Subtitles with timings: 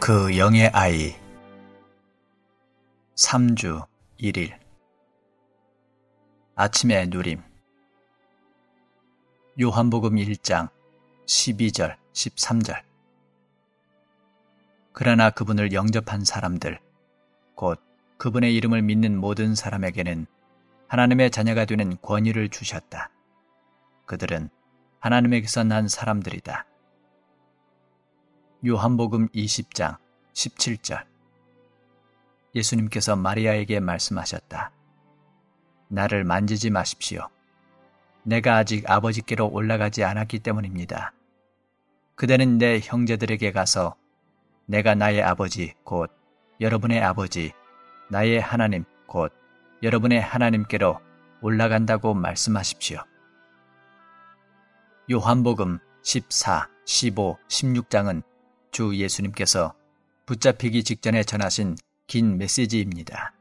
[0.00, 1.14] 그 영의 아이
[3.16, 3.86] 3주
[4.18, 4.58] 1일
[6.54, 7.42] 아침의 누림
[9.60, 10.70] 요한복음 1장
[11.26, 12.82] 12절 13절
[14.94, 16.80] 그러나 그분을 영접한 사람들
[17.54, 17.78] 곧
[18.16, 20.26] 그분의 이름을 믿는 모든 사람에게는
[20.88, 23.10] 하나님의 자녀가 되는 권위를 주셨다.
[24.06, 24.50] 그들은
[24.98, 26.66] 하나님에게서 난 사람들이다.
[28.66, 29.96] 요한복음 20장
[30.34, 31.02] 17절
[32.54, 34.70] 예수님께서 마리아에게 말씀하셨다.
[35.88, 37.26] 나를 만지지 마십시오.
[38.22, 41.14] 내가 아직 아버지께로 올라가지 않았기 때문입니다.
[42.16, 43.96] 그대는 내 형제들에게 가서
[44.66, 46.10] 내가 나의 아버지 곧
[46.60, 47.52] 여러분의 아버지
[48.10, 49.32] 나의 하나님 곧
[49.82, 51.00] 여러분의 하나님께로
[51.40, 52.98] 올라간다고 말씀하십시오.
[55.10, 58.22] 요한복음 14, 15, 16장은
[58.70, 59.74] 주 예수님께서
[60.26, 61.76] 붙잡히기 직전에 전하신
[62.06, 63.32] 긴 메시지입니다.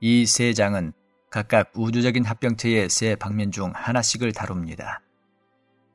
[0.00, 0.92] 이 세 장은
[1.30, 5.00] 각각 우주적인 합병체의 세 방면 중 하나씩을 다룹니다.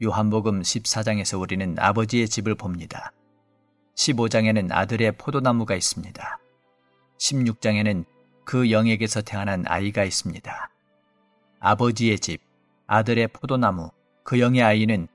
[0.03, 3.11] 요한복음 14장에서 우리는 아버지의 집을 봅니다.
[3.95, 6.39] 15장에는 아들의 포도나무가 있습니다.
[7.20, 8.05] 16장에는
[8.44, 10.70] 그 영에게서 태어난 아이가 있습니다.
[11.59, 12.42] 아버지의 집,
[12.88, 13.92] 아들의 포도나무,
[14.23, 15.08] 그 영의 아이는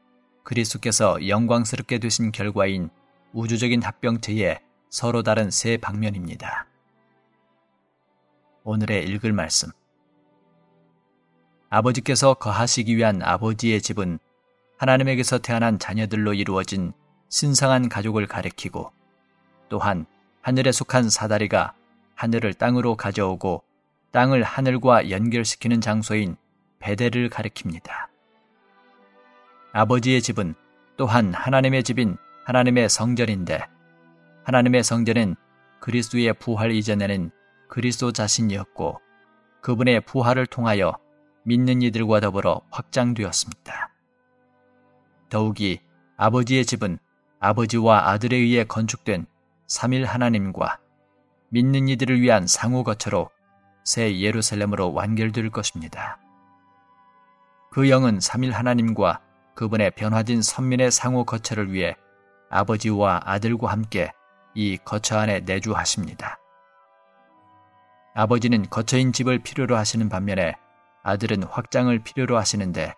[0.44, 2.88] 그리스도께서 영광스럽게 되신 결과인
[3.36, 6.66] 우주적인 합병체의 서로 다른 세 방면입니다.
[8.64, 9.68] 오늘의 읽을 말씀.
[11.68, 14.18] 아버지께서 거하시기 위한 아버지의 집은
[14.78, 16.94] 하나님에게서 태어난 자녀들로 이루어진
[17.28, 18.90] 신성한 가족을 가리키고
[19.68, 20.06] 또한
[20.40, 21.74] 하늘에 속한 사다리가
[22.14, 23.62] 하늘을 땅으로 가져오고
[24.12, 26.36] 땅을 하늘과 연결시키는 장소인
[26.78, 27.90] 베델을 가리킵니다.
[29.72, 30.54] 아버지의 집은
[30.96, 32.16] 또한 하나님의 집인
[32.46, 33.66] 하나님의 성전인데
[34.44, 35.34] 하나님의 성전은
[35.80, 37.32] 그리스도의 부활 이전에는
[37.68, 39.00] 그리스도 자신이었고
[39.62, 40.96] 그분의 부활을 통하여
[41.42, 43.90] 믿는 이들과 더불어 확장되었습니다.
[45.28, 45.80] 더욱이
[46.16, 47.00] 아버지의 집은
[47.40, 49.26] 아버지와 아들에 의해 건축된
[49.66, 50.78] 삼일 하나님과
[51.48, 53.28] 믿는 이들을 위한 상호 거처로
[53.82, 56.20] 새 예루살렘으로 완결될 것입니다.
[57.72, 59.20] 그 영은 삼일 하나님과
[59.56, 61.96] 그분의 변화된 선민의 상호 거처를 위해
[62.56, 64.10] 아버지와 아들과 함께
[64.54, 66.38] 이 거처 안에 내주하십니다.
[68.14, 70.54] 아버지는 거처인 집을 필요로 하시는 반면에
[71.02, 72.94] 아들은 확장을 필요로 하시는데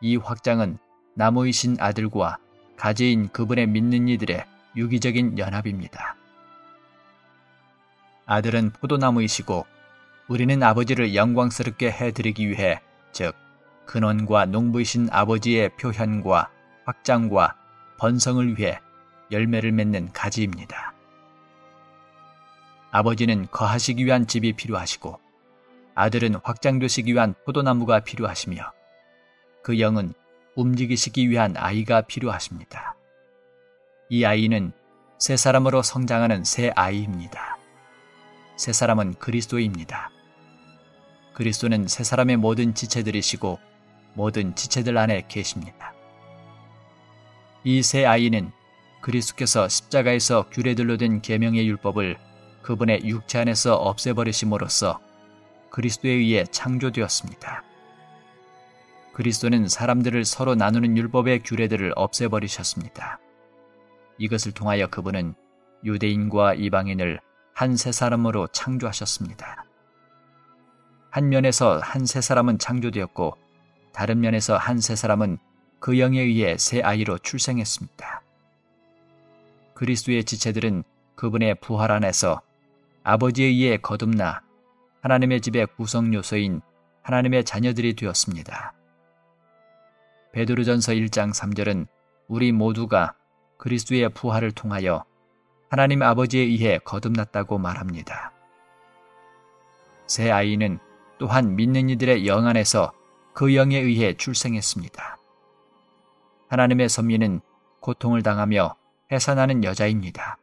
[0.00, 0.78] 이 확장은
[1.16, 2.38] 나무이신 아들과
[2.76, 4.44] 가지인 그분의 믿는 이들의
[4.76, 6.14] 유기적인 연합입니다.
[8.26, 9.66] 아들은 포도나무이시고
[10.28, 12.80] 우리는 아버지를 영광스럽게 해드리기 위해
[13.10, 13.34] 즉
[13.86, 16.48] 근원과 농부이신 아버지의 표현과
[16.84, 17.56] 확장과
[17.98, 18.80] 번성을 위해
[19.34, 20.94] 열매를 맺는 가지입니다.
[22.90, 25.18] 아버지는 거하시기 위한 집이 필요하시고
[25.96, 28.72] 아들은 확장되시기 위한 포도나무가 필요하시며
[29.62, 30.14] 그 영은
[30.54, 32.94] 움직이시기 위한 아이가 필요하십니다.
[34.08, 34.72] 이 아이는
[35.18, 37.58] 새 사람으로 성장하는 새 아이입니다.
[38.56, 40.10] 새 사람은 그리스도입니다.
[41.34, 43.58] 그리스도는 새 사람의 모든 지체들이시고
[44.14, 45.92] 모든 지체들 안에 계십니다.
[47.64, 48.52] 이 새 아이는
[49.04, 52.16] 그리스도께서 십자가에서 규례들로 된 계명의 율법을
[52.62, 54.98] 그분의 육체 안에서 없애버리심으로써
[55.68, 57.62] 그리스도에 의해 창조되었습니다.
[59.12, 63.18] 그리스도는 사람들을 서로 나누는 율법의 규례들을 없애버리셨습니다.
[64.16, 65.34] 이것을 통하여 그분은
[65.84, 67.20] 유대인과 이방인을
[67.52, 69.66] 한 세 사람으로 창조하셨습니다.
[71.10, 73.36] 한 면에서 한 세 사람은 창조되었고
[73.92, 75.36] 다른 면에서 한 세 사람은
[75.78, 78.23] 그 영에 의해 새 아이로 출생했습니다.
[79.74, 80.84] 그리스도의 지체들은
[81.16, 82.40] 그분의 부활 안에서
[83.02, 84.42] 아버지에 의해 거듭나
[85.02, 86.60] 하나님의 집의 구성 요소인
[87.02, 88.72] 하나님의 자녀들이 되었습니다.
[90.32, 91.86] 베드로전서 1장 3절은
[92.28, 93.14] 우리 모두가
[93.58, 95.04] 그리스도의 부활을 통하여
[95.68, 98.32] 하나님 아버지에 의해 거듭났다고 말합니다.
[100.06, 100.78] 새 아이는
[101.18, 102.92] 또한 믿는 이들의 영 안에서
[103.32, 105.18] 그 영에 의해 출생했습니다.
[106.48, 107.40] 하나님의 선민은
[107.80, 108.76] 고통을 당하며
[109.12, 110.38] 해산하는 여자입니다.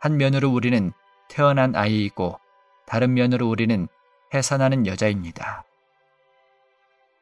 [0.00, 0.92] 한 면으로 우리는
[1.28, 2.38] 태어난 아이이고
[2.86, 3.88] 다른 면으로 우리는
[4.32, 5.64] 해산하는 여자입니다.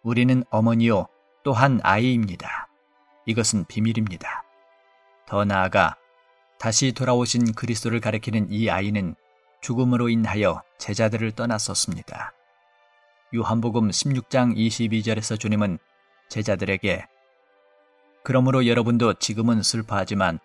[0.03, 1.07] 우리는 어머니요
[1.45, 2.69] 또한 아이입니다.
[3.27, 4.43] 이것은 비밀입니다.
[5.27, 5.97] 더 나아가
[6.59, 9.15] 다시 돌아오신 그리스도를 가리키는 이 아이는
[9.61, 12.33] 죽음으로 인하여 제자들을 떠났었습니다.
[13.35, 15.79] 요한복음 16장 22절에서 주님은
[16.29, 17.07] 제자들에게
[18.25, 20.39] 그러므로 여러분도 지금은 슬퍼하지만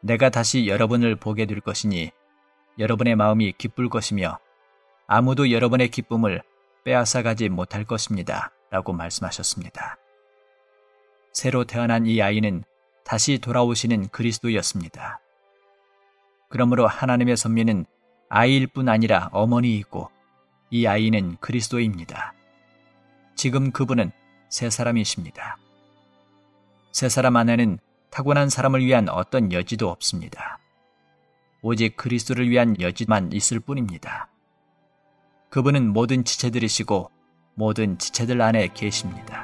[0.00, 2.10] 내가 다시 여러분을 보게 될 것이니
[2.78, 4.38] 여러분의 마음이 기쁠 것이며
[5.06, 6.42] 아무도 여러분의 기쁨을
[6.84, 8.52] 빼앗아가지 못할 것입니다.
[8.70, 9.96] 라고 말씀하셨습니다.
[11.32, 12.64] 새로 태어난 이 아이는
[13.04, 15.20] 다시 돌아오시는 그리스도였습니다.
[16.48, 17.86] 그러므로 하나님의 선미는
[18.28, 20.08] 아이일 뿐 아니라 어머니이고
[20.70, 22.34] 이 아이는 그리스도입니다.
[23.34, 24.12] 지금 그분은
[24.48, 25.58] 새 사람이십니다.
[26.92, 27.78] 새 사람 안에는
[28.10, 30.58] 타고난 사람을 위한 어떤 여지도 없습니다.
[31.62, 34.28] 오직 그리스도를 위한 여지만 있을 뿐입니다.
[35.50, 37.10] 그분은 모든 지체들이시고
[37.54, 39.39] 모든 지체들 안에 계십니다.